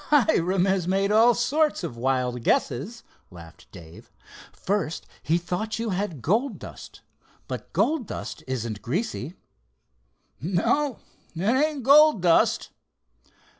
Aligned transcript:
"Hiram 0.09 0.65
has 0.65 0.87
made 0.87 1.11
all 1.11 1.35
sorts 1.35 1.83
of 1.83 1.95
wild 1.95 2.41
guesses," 2.43 3.03
laughed 3.29 3.71
Dave. 3.71 4.09
"First 4.51 5.05
he 5.21 5.37
thought 5.37 5.77
you 5.77 5.91
had 5.91 6.23
gold 6.23 6.57
dust—but 6.57 7.71
gold 7.71 8.07
dust 8.07 8.43
isn't 8.47 8.81
greasy." 8.81 9.35
"No, 10.41 10.97
it 11.35 11.43
ain't 11.45 11.83
gold 11.83 12.23
dust." 12.23 12.71